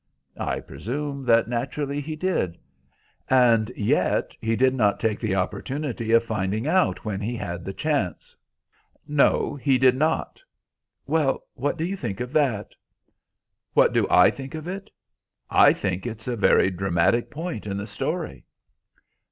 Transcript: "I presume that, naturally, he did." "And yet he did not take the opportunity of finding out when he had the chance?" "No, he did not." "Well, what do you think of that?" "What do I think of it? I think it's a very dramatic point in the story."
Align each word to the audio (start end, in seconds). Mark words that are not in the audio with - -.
"I 0.39 0.61
presume 0.61 1.25
that, 1.25 1.47
naturally, 1.47 2.01
he 2.01 2.15
did." 2.15 2.57
"And 3.29 3.71
yet 3.77 4.35
he 4.41 4.55
did 4.55 4.73
not 4.73 4.99
take 4.99 5.19
the 5.19 5.35
opportunity 5.35 6.11
of 6.11 6.23
finding 6.23 6.65
out 6.65 7.05
when 7.05 7.21
he 7.21 7.35
had 7.37 7.63
the 7.63 7.71
chance?" 7.75 8.35
"No, 9.07 9.55
he 9.57 9.77
did 9.77 9.95
not." 9.95 10.41
"Well, 11.05 11.43
what 11.53 11.77
do 11.77 11.85
you 11.85 11.95
think 11.95 12.19
of 12.19 12.33
that?" 12.33 12.73
"What 13.73 13.93
do 13.93 14.07
I 14.09 14.31
think 14.31 14.55
of 14.55 14.67
it? 14.67 14.89
I 15.51 15.71
think 15.71 16.07
it's 16.07 16.27
a 16.27 16.35
very 16.35 16.71
dramatic 16.71 17.29
point 17.29 17.67
in 17.67 17.77
the 17.77 17.85
story." 17.85 18.45